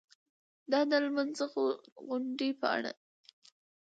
[0.71, 0.71] د
[1.03, 2.91] لمانځغونډې په اړه